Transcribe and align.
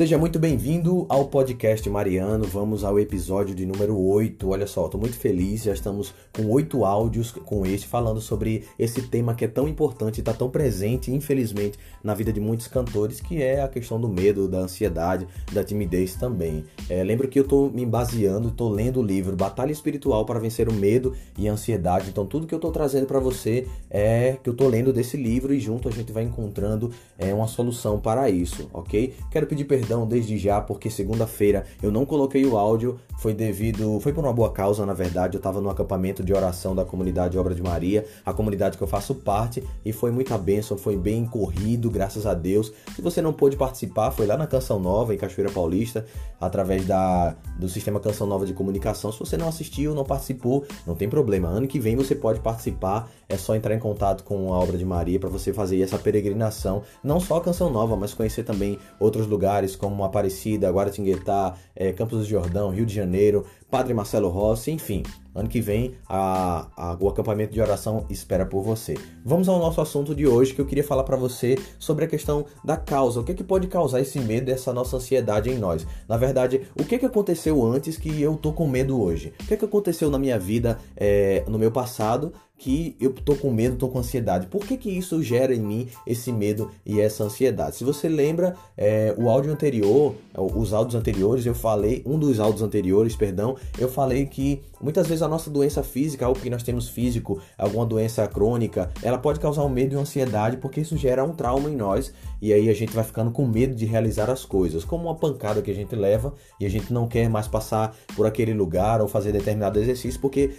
Seja 0.00 0.16
muito 0.16 0.38
bem-vindo 0.38 1.04
ao 1.10 1.26
podcast 1.26 1.86
Mariano. 1.90 2.46
Vamos 2.46 2.84
ao 2.84 2.98
episódio 2.98 3.54
de 3.54 3.66
número 3.66 3.98
8. 3.98 4.48
Olha 4.48 4.66
só, 4.66 4.86
estou 4.86 4.98
muito 4.98 5.18
feliz. 5.18 5.64
Já 5.64 5.74
estamos 5.74 6.14
com 6.34 6.46
oito 6.46 6.86
áudios 6.86 7.30
com 7.30 7.66
este 7.66 7.86
falando 7.86 8.18
sobre 8.18 8.64
esse 8.78 9.02
tema 9.02 9.34
que 9.34 9.44
é 9.44 9.48
tão 9.48 9.68
importante 9.68 10.20
está 10.20 10.32
tão 10.32 10.48
presente, 10.48 11.12
infelizmente, 11.12 11.78
na 12.02 12.14
vida 12.14 12.32
de 12.32 12.40
muitos 12.40 12.66
cantores, 12.66 13.20
que 13.20 13.42
é 13.42 13.60
a 13.60 13.68
questão 13.68 14.00
do 14.00 14.08
medo, 14.08 14.48
da 14.48 14.60
ansiedade, 14.60 15.28
da 15.52 15.62
timidez 15.62 16.14
também. 16.14 16.64
É, 16.88 17.04
lembro 17.04 17.28
que 17.28 17.38
eu 17.38 17.42
estou 17.42 17.70
me 17.70 17.84
baseando, 17.84 18.48
estou 18.48 18.70
lendo 18.70 19.00
o 19.00 19.02
livro 19.02 19.36
Batalha 19.36 19.70
Espiritual 19.70 20.24
para 20.24 20.40
Vencer 20.40 20.66
o 20.66 20.72
Medo 20.72 21.14
e 21.36 21.46
a 21.46 21.52
Ansiedade. 21.52 22.08
Então, 22.08 22.24
tudo 22.24 22.46
que 22.46 22.54
eu 22.54 22.56
estou 22.58 22.72
trazendo 22.72 23.04
para 23.04 23.20
você 23.20 23.66
é 23.90 24.38
que 24.42 24.48
eu 24.48 24.52
estou 24.52 24.66
lendo 24.66 24.94
desse 24.94 25.18
livro 25.18 25.52
e 25.52 25.60
junto 25.60 25.90
a 25.90 25.92
gente 25.92 26.10
vai 26.10 26.22
encontrando 26.22 26.90
é, 27.18 27.34
uma 27.34 27.46
solução 27.46 28.00
para 28.00 28.30
isso, 28.30 28.70
ok? 28.72 29.12
Quero 29.30 29.46
pedir 29.46 29.64
perdão 29.64 29.89
perdão 29.90 30.06
desde 30.06 30.38
já, 30.38 30.60
porque 30.60 30.88
segunda-feira 30.88 31.66
eu 31.82 31.90
não 31.90 32.06
coloquei 32.06 32.46
o 32.46 32.56
áudio, 32.56 33.00
foi 33.18 33.34
devido, 33.34 33.98
foi 34.00 34.12
por 34.12 34.24
uma 34.24 34.32
boa 34.32 34.52
causa, 34.52 34.86
na 34.86 34.94
verdade, 34.94 35.36
eu 35.36 35.38
estava 35.38 35.60
no 35.60 35.68
acampamento 35.68 36.22
de 36.22 36.32
oração 36.32 36.76
da 36.76 36.84
comunidade 36.84 37.36
Obra 37.36 37.54
de 37.54 37.62
Maria, 37.62 38.06
a 38.24 38.32
comunidade 38.32 38.78
que 38.78 38.82
eu 38.82 38.86
faço 38.86 39.16
parte, 39.16 39.62
e 39.84 39.92
foi 39.92 40.12
muita 40.12 40.38
bênção, 40.38 40.78
foi 40.78 40.96
bem 40.96 41.26
corrido, 41.26 41.90
graças 41.90 42.24
a 42.24 42.34
Deus. 42.34 42.72
Se 42.94 43.02
você 43.02 43.20
não 43.20 43.32
pôde 43.32 43.56
participar, 43.56 44.12
foi 44.12 44.26
lá 44.26 44.36
na 44.36 44.46
Canção 44.46 44.78
Nova, 44.78 45.12
em 45.12 45.18
Cachoeira 45.18 45.52
Paulista, 45.52 46.06
através 46.40 46.86
da, 46.86 47.36
do 47.58 47.68
sistema 47.68 48.00
Canção 48.00 48.26
Nova 48.26 48.46
de 48.46 48.54
Comunicação. 48.54 49.12
Se 49.12 49.18
você 49.18 49.36
não 49.36 49.48
assistiu, 49.48 49.94
não 49.94 50.04
participou, 50.04 50.64
não 50.86 50.94
tem 50.94 51.08
problema. 51.08 51.48
Ano 51.48 51.66
que 51.66 51.78
vem 51.78 51.96
você 51.96 52.14
pode 52.14 52.40
participar, 52.40 53.10
é 53.28 53.36
só 53.36 53.54
entrar 53.54 53.74
em 53.74 53.78
contato 53.78 54.24
com 54.24 54.54
a 54.54 54.58
Obra 54.58 54.78
de 54.78 54.84
Maria 54.84 55.20
para 55.20 55.28
você 55.28 55.52
fazer 55.52 55.80
essa 55.82 55.98
peregrinação, 55.98 56.82
não 57.02 57.20
só 57.20 57.36
a 57.36 57.40
Canção 57.40 57.70
Nova, 57.70 57.96
mas 57.96 58.14
conhecer 58.14 58.44
também 58.44 58.78
outros 58.98 59.26
lugares 59.26 59.76
como 59.80 60.04
Aparecida, 60.04 60.70
Guaratinguetá, 60.70 61.56
é, 61.74 61.92
Campos 61.92 62.18
do 62.18 62.24
Jordão, 62.24 62.70
Rio 62.70 62.86
de 62.86 62.94
Janeiro, 62.94 63.44
Padre 63.70 63.94
Marcelo 63.94 64.28
Rossi, 64.28 64.70
enfim. 64.70 65.02
Ano 65.34 65.48
que 65.48 65.60
vem 65.60 65.94
a, 66.08 66.66
a, 66.76 66.96
o 67.00 67.08
acampamento 67.08 67.52
de 67.52 67.60
oração 67.60 68.04
espera 68.10 68.44
por 68.44 68.62
você. 68.62 68.94
Vamos 69.24 69.48
ao 69.48 69.58
nosso 69.58 69.80
assunto 69.80 70.14
de 70.14 70.26
hoje 70.26 70.54
que 70.54 70.60
eu 70.60 70.66
queria 70.66 70.82
falar 70.82 71.04
para 71.04 71.16
você 71.16 71.56
sobre 71.78 72.04
a 72.04 72.08
questão 72.08 72.44
da 72.64 72.76
causa. 72.76 73.20
O 73.20 73.24
que, 73.24 73.32
é 73.32 73.34
que 73.34 73.44
pode 73.44 73.68
causar 73.68 74.00
esse 74.00 74.18
medo, 74.18 74.50
essa 74.50 74.72
nossa 74.72 74.96
ansiedade 74.96 75.50
em 75.50 75.58
nós? 75.58 75.86
Na 76.08 76.16
verdade, 76.16 76.62
o 76.74 76.84
que, 76.84 76.96
é 76.96 76.98
que 76.98 77.06
aconteceu 77.06 77.64
antes 77.64 77.96
que 77.96 78.20
eu 78.20 78.36
tô 78.36 78.52
com 78.52 78.66
medo 78.66 79.00
hoje? 79.00 79.32
O 79.40 79.46
que, 79.46 79.54
é 79.54 79.56
que 79.56 79.64
aconteceu 79.64 80.10
na 80.10 80.18
minha 80.18 80.38
vida, 80.38 80.78
é, 80.96 81.44
no 81.46 81.58
meu 81.58 81.70
passado, 81.70 82.32
que 82.60 82.94
eu 83.00 83.10
tô 83.14 83.34
com 83.34 83.50
medo, 83.50 83.76
tô 83.76 83.88
com 83.88 83.98
ansiedade. 83.98 84.46
Por 84.46 84.66
que, 84.66 84.76
que 84.76 84.90
isso 84.90 85.22
gera 85.22 85.54
em 85.54 85.60
mim 85.60 85.88
esse 86.06 86.30
medo 86.30 86.70
e 86.84 87.00
essa 87.00 87.24
ansiedade? 87.24 87.76
Se 87.76 87.84
você 87.84 88.06
lembra, 88.06 88.54
é, 88.76 89.14
o 89.16 89.30
áudio 89.30 89.50
anterior, 89.50 90.14
os 90.36 90.74
áudios 90.74 90.94
anteriores, 90.94 91.46
eu 91.46 91.54
falei, 91.54 92.02
um 92.04 92.18
dos 92.18 92.38
áudios 92.38 92.62
anteriores, 92.62 93.16
perdão, 93.16 93.56
eu 93.78 93.88
falei 93.88 94.26
que 94.26 94.60
muitas 94.78 95.06
vezes 95.06 95.22
a 95.22 95.28
nossa 95.30 95.48
doença 95.48 95.82
física, 95.82 96.26
algo 96.26 96.38
que 96.38 96.50
nós 96.50 96.62
temos 96.62 96.88
físico, 96.88 97.40
alguma 97.56 97.86
doença 97.86 98.26
crônica, 98.26 98.90
ela 99.02 99.18
pode 99.18 99.40
causar 99.40 99.64
um 99.64 99.68
medo 99.68 99.94
e 99.94 99.96
uma 99.96 100.02
ansiedade 100.02 100.56
porque 100.56 100.80
isso 100.80 100.96
gera 100.96 101.24
um 101.24 101.32
trauma 101.32 101.70
em 101.70 101.76
nós 101.76 102.12
e 102.42 102.52
aí 102.52 102.68
a 102.68 102.74
gente 102.74 102.92
vai 102.92 103.04
ficando 103.04 103.30
com 103.30 103.46
medo 103.46 103.74
de 103.74 103.86
realizar 103.86 104.28
as 104.28 104.44
coisas, 104.44 104.84
como 104.84 105.04
uma 105.04 105.14
pancada 105.14 105.62
que 105.62 105.70
a 105.70 105.74
gente 105.74 105.94
leva 105.94 106.34
e 106.58 106.66
a 106.66 106.68
gente 106.68 106.92
não 106.92 107.06
quer 107.08 107.30
mais 107.30 107.48
passar 107.48 107.96
por 108.14 108.26
aquele 108.26 108.52
lugar 108.52 109.00
ou 109.00 109.08
fazer 109.08 109.32
determinado 109.32 109.78
exercício 109.78 110.20
porque 110.20 110.50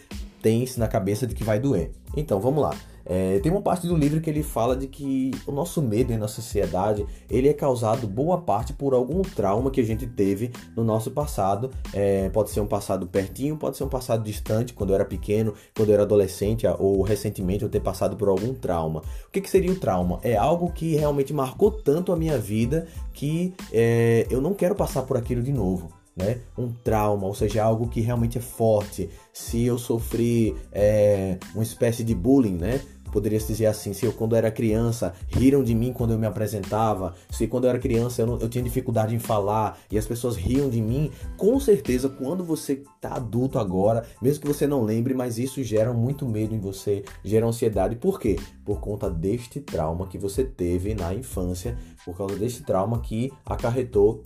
tem 0.42 0.64
isso 0.64 0.80
na 0.80 0.88
cabeça 0.88 1.28
de 1.28 1.36
que 1.36 1.44
vai 1.44 1.60
doer. 1.60 1.92
Então 2.16 2.40
vamos 2.40 2.64
lá. 2.64 2.76
É, 3.06 3.40
tem 3.40 3.52
uma 3.52 3.62
parte 3.62 3.88
do 3.88 3.96
livro 3.96 4.22
que 4.22 4.30
ele 4.30 4.44
fala 4.44 4.76
de 4.76 4.88
que 4.88 5.32
o 5.46 5.52
nosso 5.52 5.82
medo 5.82 6.14
e 6.14 6.18
nossa 6.18 6.42
ansiedade 6.42 7.06
ele 7.30 7.50
é 7.50 7.54
causado 7.54 8.08
boa 8.08 8.40
parte 8.40 8.74
por 8.74 8.94
algum 8.94 9.22
trauma 9.22 9.72
que 9.72 9.82
a 9.82 9.84
gente 9.84 10.06
teve 10.08 10.52
no 10.76 10.84
nosso 10.84 11.12
passado. 11.12 11.72
É, 11.94 12.30
pode 12.30 12.52
ser 12.52 12.62
um 12.62 12.68
passado 12.68 13.08
pertinho, 13.08 13.58
pode 13.58 13.78
ser 13.78 13.84
um 13.84 13.90
passado 13.90 14.24
distante, 14.24 14.74
quando 14.74 14.92
eu 14.92 14.96
era 14.96 15.06
pequeno, 15.06 15.54
quando 15.76 15.90
eu 15.90 15.94
era 15.96 16.04
adolescente 16.04 16.66
ou 16.80 17.02
recentemente 17.02 17.64
eu 17.64 17.70
ter 17.70 17.82
passado 17.82 18.16
por 18.16 18.30
algum 18.30 18.54
trauma. 18.54 19.02
O 19.28 19.32
que, 19.32 19.42
que 19.42 19.50
seria 19.50 19.72
o 19.72 19.76
trauma? 19.76 20.20
É 20.24 20.36
algo 20.36 20.72
que 20.72 20.96
realmente 20.96 21.34
marcou 21.34 21.72
tanto 21.72 22.12
a 22.12 22.16
minha 22.16 22.38
vida 22.38 22.88
que 23.14 23.54
é, 23.72 24.28
eu 24.30 24.42
não 24.42 24.54
quero 24.54 24.76
passar 24.76 25.04
por 25.04 25.18
aquilo 25.18 25.42
de 25.42 25.52
novo 25.52 26.01
né? 26.16 26.40
Um 26.58 26.72
trauma, 26.72 27.28
ou 27.28 27.34
seja, 27.34 27.64
algo 27.64 27.88
que 27.88 28.02
realmente 28.02 28.38
é 28.38 28.42
forte. 28.42 29.10
Se 29.34 29.66
eu 29.66 29.78
sofri 29.78 30.56
é, 30.72 31.38
uma 31.54 31.64
espécie 31.64 32.04
de 32.04 32.14
bullying, 32.14 32.58
né? 32.58 32.82
Poderia 33.12 33.40
se 33.42 33.48
dizer 33.48 33.66
assim, 33.66 33.92
se 33.92 34.06
eu 34.06 34.14
quando 34.14 34.38
era 34.38 34.50
criança 34.50 35.14
riram 35.28 35.62
de 35.64 35.76
mim 35.76 35.92
quando 35.92 36.12
eu 36.12 36.18
me 36.18 36.26
apresentava, 36.26 37.14
se 37.30 37.46
quando 37.46 37.66
eu 37.66 37.72
era 37.72 37.78
criança 37.78 38.22
eu, 38.22 38.26
não, 38.26 38.40
eu 38.40 38.48
tinha 38.48 38.64
dificuldade 38.64 39.14
em 39.14 39.20
falar 39.20 39.78
e 39.92 39.98
as 39.98 40.06
pessoas 40.06 40.38
riam 40.38 40.70
de 40.70 40.82
mim, 40.82 41.12
com 41.36 41.60
certeza 41.60 42.08
quando 42.08 42.42
você 42.42 42.82
está 42.96 43.16
adulto 43.16 43.60
agora, 43.60 44.06
mesmo 44.22 44.42
que 44.42 44.48
você 44.48 44.66
não 44.66 44.82
lembre, 44.82 45.14
mas 45.14 45.38
isso 45.38 45.62
gera 45.62 45.92
muito 45.92 46.26
medo 46.26 46.56
em 46.56 46.60
você, 46.60 47.04
gera 47.22 47.46
ansiedade. 47.46 47.98
Por 47.98 48.18
quê? 48.18 48.38
Por 48.64 48.80
conta 48.80 49.10
deste 49.10 49.60
trauma 49.60 50.08
que 50.08 50.18
você 50.18 50.46
teve 50.46 50.96
na 50.96 51.14
infância, 51.14 51.78
por 52.06 52.16
causa 52.16 52.38
deste 52.38 52.64
trauma 52.64 53.02
que 53.02 53.30
acarretou 53.46 54.24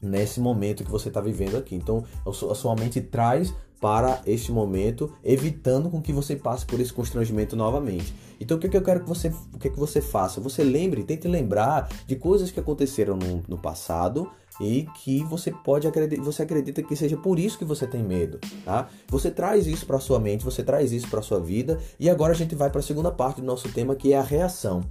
nesse 0.00 0.40
momento 0.40 0.84
que 0.84 0.90
você 0.90 1.08
está 1.08 1.20
vivendo 1.20 1.56
aqui. 1.56 1.74
Então, 1.74 2.04
a 2.26 2.54
sua 2.54 2.74
mente 2.74 3.00
traz 3.00 3.52
para 3.80 4.20
este 4.26 4.50
momento, 4.50 5.12
evitando 5.22 5.88
com 5.88 6.02
que 6.02 6.12
você 6.12 6.34
passe 6.34 6.66
por 6.66 6.80
esse 6.80 6.92
constrangimento 6.92 7.54
novamente. 7.54 8.12
Então, 8.40 8.56
o 8.56 8.60
que, 8.60 8.66
é 8.66 8.70
que 8.70 8.76
eu 8.76 8.82
quero 8.82 9.00
que 9.00 9.08
você, 9.08 9.28
o 9.54 9.58
que, 9.58 9.68
é 9.68 9.70
que 9.70 9.78
você 9.78 10.00
faça? 10.00 10.40
Você 10.40 10.64
lembre, 10.64 11.04
tente 11.04 11.28
lembrar 11.28 11.88
de 12.06 12.16
coisas 12.16 12.50
que 12.50 12.58
aconteceram 12.58 13.16
no, 13.16 13.42
no 13.46 13.58
passado 13.58 14.28
e 14.60 14.88
que 15.02 15.22
você 15.24 15.52
pode 15.52 15.86
acreditar, 15.86 16.22
você 16.22 16.42
acredita 16.42 16.82
que 16.82 16.96
seja 16.96 17.16
por 17.16 17.38
isso 17.38 17.58
que 17.58 17.64
você 17.64 17.86
tem 17.86 18.02
medo, 18.02 18.40
tá? 18.64 18.88
Você 19.08 19.30
traz 19.30 19.68
isso 19.68 19.86
para 19.86 20.00
sua 20.00 20.18
mente, 20.18 20.44
você 20.44 20.64
traz 20.64 20.90
isso 20.90 21.08
para 21.08 21.22
sua 21.22 21.38
vida 21.38 21.78
e 21.98 22.10
agora 22.10 22.32
a 22.32 22.36
gente 22.36 22.56
vai 22.56 22.68
para 22.68 22.80
a 22.80 22.82
segunda 22.82 23.12
parte 23.12 23.40
do 23.40 23.46
nosso 23.46 23.68
tema 23.68 23.94
que 23.94 24.12
é 24.12 24.18
a 24.18 24.22
reação. 24.22 24.82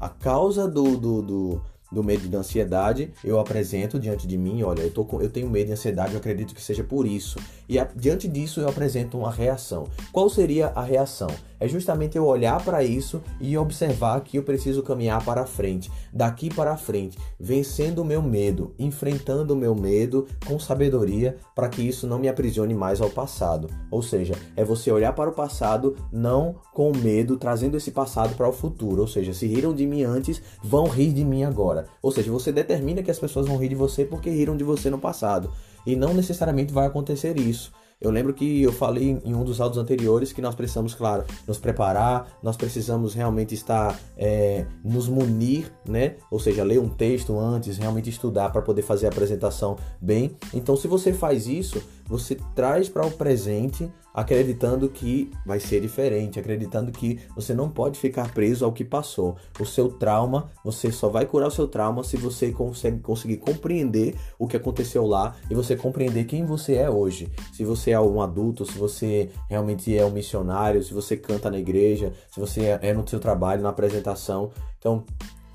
A 0.00 0.08
causa 0.08 0.68
do, 0.68 0.96
do, 0.96 1.22
do 1.22 1.62
do 1.90 2.04
medo 2.04 2.26
e 2.26 2.28
da 2.28 2.38
ansiedade, 2.38 3.12
eu 3.24 3.38
apresento 3.38 3.98
diante 3.98 4.26
de 4.26 4.36
mim, 4.36 4.62
olha, 4.62 4.82
eu, 4.82 4.90
tô 4.90 5.04
com, 5.04 5.20
eu 5.22 5.30
tenho 5.30 5.48
medo 5.48 5.70
e 5.70 5.72
ansiedade, 5.72 6.12
eu 6.12 6.18
acredito 6.18 6.54
que 6.54 6.60
seja 6.60 6.84
por 6.84 7.06
isso. 7.06 7.38
E 7.68 7.78
a, 7.78 7.84
diante 7.84 8.28
disso 8.28 8.60
eu 8.60 8.68
apresento 8.68 9.18
uma 9.18 9.32
reação. 9.32 9.88
Qual 10.12 10.28
seria 10.28 10.68
a 10.68 10.82
reação? 10.82 11.28
É 11.60 11.66
justamente 11.66 12.16
eu 12.16 12.24
olhar 12.24 12.62
para 12.64 12.82
isso 12.84 13.22
e 13.40 13.56
observar 13.56 14.20
que 14.20 14.36
eu 14.36 14.42
preciso 14.42 14.82
caminhar 14.82 15.24
para 15.24 15.46
frente, 15.46 15.90
daqui 16.12 16.52
para 16.52 16.76
frente, 16.76 17.18
vencendo 17.38 18.00
o 18.00 18.04
meu 18.04 18.22
medo, 18.22 18.74
enfrentando 18.78 19.54
o 19.54 19.56
meu 19.56 19.74
medo 19.74 20.26
com 20.46 20.58
sabedoria 20.58 21.36
para 21.54 21.68
que 21.68 21.82
isso 21.82 22.06
não 22.06 22.18
me 22.18 22.28
aprisione 22.28 22.74
mais 22.74 23.00
ao 23.00 23.10
passado. 23.10 23.68
Ou 23.90 24.02
seja, 24.02 24.34
é 24.56 24.64
você 24.64 24.90
olhar 24.90 25.12
para 25.12 25.30
o 25.30 25.34
passado 25.34 25.96
não 26.12 26.56
com 26.72 26.92
medo, 26.96 27.36
trazendo 27.36 27.76
esse 27.76 27.90
passado 27.90 28.36
para 28.36 28.48
o 28.48 28.52
futuro. 28.52 29.02
Ou 29.02 29.08
seja, 29.08 29.32
se 29.32 29.46
riram 29.46 29.74
de 29.74 29.86
mim 29.86 30.04
antes, 30.04 30.40
vão 30.62 30.86
rir 30.86 31.12
de 31.12 31.24
mim 31.24 31.44
agora. 31.44 31.86
Ou 32.02 32.12
seja, 32.12 32.30
você 32.30 32.52
determina 32.52 33.02
que 33.02 33.10
as 33.10 33.18
pessoas 33.18 33.46
vão 33.46 33.56
rir 33.56 33.68
de 33.68 33.74
você 33.74 34.04
porque 34.04 34.30
riram 34.30 34.56
de 34.56 34.64
você 34.64 34.90
no 34.90 34.98
passado. 34.98 35.50
E 35.86 35.96
não 35.96 36.12
necessariamente 36.12 36.72
vai 36.72 36.86
acontecer 36.86 37.38
isso. 37.38 37.72
Eu 38.00 38.12
lembro 38.12 38.32
que 38.32 38.62
eu 38.62 38.72
falei 38.72 39.20
em 39.24 39.34
um 39.34 39.42
dos 39.42 39.60
áudios 39.60 39.82
anteriores 39.82 40.32
que 40.32 40.40
nós 40.40 40.54
precisamos, 40.54 40.94
claro, 40.94 41.24
nos 41.48 41.58
preparar, 41.58 42.38
nós 42.40 42.56
precisamos 42.56 43.12
realmente 43.12 43.54
estar, 43.54 43.98
é, 44.16 44.64
nos 44.84 45.08
munir, 45.08 45.72
né? 45.84 46.14
Ou 46.30 46.38
seja, 46.38 46.62
ler 46.62 46.78
um 46.78 46.88
texto 46.88 47.36
antes, 47.36 47.76
realmente 47.76 48.08
estudar 48.08 48.50
para 48.50 48.62
poder 48.62 48.82
fazer 48.82 49.06
a 49.06 49.08
apresentação 49.08 49.76
bem. 50.00 50.36
Então, 50.54 50.76
se 50.76 50.86
você 50.86 51.12
faz 51.12 51.48
isso, 51.48 51.82
você 52.08 52.36
traz 52.54 52.88
para 52.88 53.06
o 53.06 53.10
presente 53.10 53.90
acreditando 54.14 54.88
que 54.88 55.30
vai 55.46 55.60
ser 55.60 55.80
diferente, 55.80 56.40
acreditando 56.40 56.90
que 56.90 57.20
você 57.36 57.54
não 57.54 57.70
pode 57.70 58.00
ficar 58.00 58.32
preso 58.34 58.64
ao 58.64 58.72
que 58.72 58.84
passou. 58.84 59.36
O 59.60 59.64
seu 59.64 59.90
trauma, 59.90 60.50
você 60.64 60.90
só 60.90 61.08
vai 61.08 61.24
curar 61.24 61.46
o 61.46 61.52
seu 61.52 61.68
trauma 61.68 62.02
se 62.02 62.16
você 62.16 62.50
consegue 62.50 62.98
conseguir 62.98 63.36
compreender 63.36 64.16
o 64.36 64.48
que 64.48 64.56
aconteceu 64.56 65.06
lá 65.06 65.36
e 65.48 65.54
você 65.54 65.76
compreender 65.76 66.24
quem 66.24 66.44
você 66.44 66.74
é 66.74 66.90
hoje. 66.90 67.30
Se 67.52 67.64
você 67.64 67.92
é 67.92 68.00
um 68.00 68.20
adulto, 68.20 68.66
se 68.66 68.76
você 68.76 69.30
realmente 69.48 69.96
é 69.96 70.04
um 70.04 70.10
missionário, 70.10 70.82
se 70.82 70.92
você 70.92 71.16
canta 71.16 71.48
na 71.48 71.58
igreja, 71.58 72.12
se 72.28 72.40
você 72.40 72.78
é 72.82 72.92
no 72.92 73.06
seu 73.06 73.20
trabalho, 73.20 73.62
na 73.62 73.68
apresentação. 73.68 74.50
Então, 74.78 75.04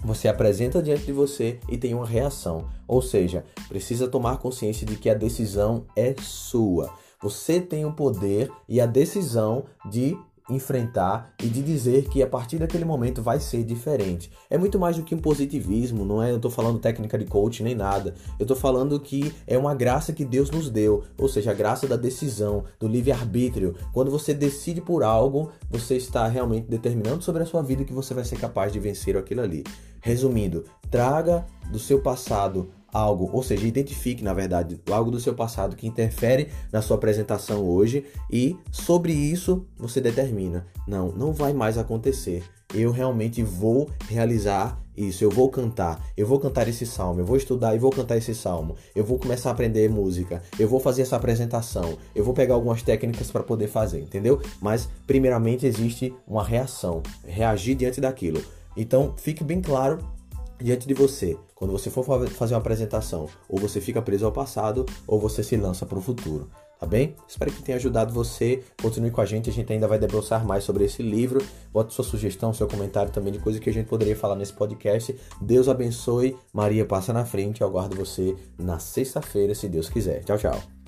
você 0.04 0.28
apresenta 0.28 0.82
diante 0.82 1.06
de 1.06 1.12
você 1.12 1.60
e 1.70 1.78
tem 1.78 1.94
uma 1.94 2.06
reação. 2.06 2.68
Ou 2.88 3.02
seja, 3.02 3.46
precisa 3.68 4.08
tomar 4.08 4.38
consciência 4.38 4.86
de 4.86 4.96
que 4.96 5.10
a 5.10 5.14
decisão 5.14 5.86
é 5.96 6.14
sua. 6.20 6.94
Você 7.22 7.62
tem 7.62 7.86
o 7.86 7.94
poder 7.94 8.52
e 8.68 8.82
a 8.82 8.86
decisão 8.86 9.64
de 9.90 10.18
enfrentar 10.50 11.34
e 11.42 11.48
de 11.48 11.62
dizer 11.62 12.10
que 12.10 12.22
a 12.22 12.28
partir 12.28 12.58
daquele 12.58 12.86
momento 12.86 13.22
vai 13.22 13.40
ser 13.40 13.64
diferente. 13.64 14.32
É 14.50 14.58
muito 14.58 14.78
mais 14.80 14.98
do 14.98 15.04
que 15.04 15.16
um 15.16 15.20
positivismo, 15.20 16.04
não 16.04 16.22
é? 16.22 16.32
Eu 16.32 16.40
tô 16.40 16.50
falando 16.50 16.80
técnica 16.80 17.18
de 17.18 17.26
coach 17.26 17.64
nem 17.64 17.76
nada. 17.76 18.14
Eu 18.40 18.46
tô 18.46 18.56
falando 18.56 19.00
que 19.00 19.34
é 19.48 19.58
uma 19.58 19.74
graça 19.74 20.14
que 20.14 20.26
Deus 20.26 20.52
nos 20.52 20.70
deu, 20.70 21.04
ou 21.18 21.30
seja, 21.30 21.52
a 21.52 21.54
graça 21.54 21.88
da 21.88 21.96
decisão, 21.96 22.66
do 22.80 22.88
livre-arbítrio. 22.88 23.76
Quando 23.94 24.12
você 24.12 24.34
decide 24.34 24.82
por 24.82 25.04
algo, 25.04 25.52
você 25.70 25.96
está 25.96 26.28
realmente 26.28 26.68
determinando 26.68 27.24
sobre 27.24 27.44
a 27.44 27.46
sua 27.46 27.62
vida 27.62 27.86
que 27.86 27.94
você 27.94 28.14
vai 28.14 28.26
ser 28.26 28.38
capaz 28.38 28.72
de 28.72 28.80
vencer 28.80 29.18
aquilo 29.18 29.42
ali. 29.42 29.64
Resumindo, 30.02 30.66
traga 30.92 31.46
do 31.72 31.80
seu 31.80 32.02
passado 32.02 32.70
algo, 32.94 33.30
ou 33.34 33.42
seja, 33.42 33.66
identifique, 33.66 34.24
na 34.24 34.34
verdade, 34.34 34.80
algo 34.92 35.10
do 35.10 35.20
seu 35.20 35.34
passado 35.34 35.76
que 35.76 35.88
interfere 35.88 36.50
na 36.72 36.82
sua 36.82 36.98
apresentação 36.98 37.66
hoje 37.66 38.06
e 38.32 38.56
sobre 38.72 39.12
isso 39.12 39.66
você 39.78 40.00
determina, 40.00 40.68
não, 40.88 41.12
não 41.12 41.34
vai 41.34 41.54
mais 41.54 41.78
acontecer. 41.78 42.44
Eu 42.74 42.92
realmente 42.92 43.44
vou 43.44 43.90
realizar 44.08 44.80
isso, 44.96 45.24
eu 45.24 45.30
vou 45.30 45.50
cantar, 45.50 46.04
eu 46.16 46.26
vou 46.26 46.40
cantar 46.40 46.68
esse 46.68 46.86
salmo, 46.86 47.20
eu 47.20 47.26
vou 47.26 47.38
estudar 47.38 47.76
e 47.76 47.80
vou 47.80 47.92
cantar 47.92 48.18
esse 48.18 48.34
salmo, 48.34 48.76
eu 48.96 49.04
vou 49.04 49.18
começar 49.18 49.50
a 49.50 49.52
aprender 49.52 49.90
música, 49.90 50.42
eu 50.60 50.68
vou 50.68 50.80
fazer 50.80 51.02
essa 51.02 51.16
apresentação, 51.16 51.98
eu 52.16 52.24
vou 52.24 52.34
pegar 52.34 52.54
algumas 52.54 52.84
técnicas 52.84 53.32
para 53.32 53.44
poder 53.44 53.68
fazer, 53.68 54.02
entendeu? 54.02 54.42
Mas 54.62 54.88
primeiramente 55.08 55.66
existe 55.66 56.14
uma 56.28 56.44
reação, 56.44 57.02
reagir 57.26 57.76
diante 57.76 58.00
daquilo. 58.00 58.42
Então 58.76 59.14
fique 59.18 59.44
bem 59.44 59.62
claro 59.62 60.00
diante 60.64 60.88
de 60.88 60.94
você, 60.94 61.38
quando 61.54 61.72
você 61.72 61.90
for 61.90 62.04
fazer 62.30 62.54
uma 62.54 62.60
apresentação, 62.60 63.28
ou 63.50 63.60
você 63.60 63.82
fica 63.82 64.02
preso 64.02 64.26
ao 64.26 64.32
passado, 64.32 64.86
ou 65.06 65.20
você 65.20 65.44
se 65.44 65.58
lança 65.58 65.86
para 65.86 66.00
o 66.00 66.02
futuro 66.02 66.50
tá 66.84 66.88
bem? 66.88 67.16
Espero 67.26 67.50
que 67.50 67.64
tenha 67.64 67.78
ajudado 67.78 68.14
você. 68.14 68.62
Continue 68.82 69.10
com 69.10 69.22
a 69.22 69.26
gente, 69.26 69.50
a 69.50 69.54
gente 69.54 69.72
ainda 69.72 69.88
vai 69.88 69.98
debruçar 69.98 70.46
mais 70.46 70.66
sobre 70.66 70.84
esse 70.84 71.02
livro. 71.02 71.42
Bote 71.72 71.94
sua 71.94 72.04
sugestão, 72.04 72.54
seu 72.54 72.68
comentário 72.68 73.10
também 73.10 73.32
de 73.32 73.40
coisa 73.40 73.58
que 73.58 73.70
a 73.70 73.74
gente 73.74 73.88
poderia 73.88 74.18
falar 74.18 74.36
nesse 74.36 74.52
podcast. 74.52 75.16
Deus 75.40 75.70
abençoe. 75.70 76.36
Maria 76.52 76.86
passa 76.86 77.14
na 77.14 77.24
frente. 77.24 77.62
Eu 77.62 77.68
aguardo 77.68 77.96
você 77.96 78.36
na 78.60 78.80
sexta-feira, 78.80 79.56
se 79.56 79.70
Deus 79.70 79.88
quiser. 79.88 80.26
Tchau, 80.26 80.38
tchau. 80.38 80.83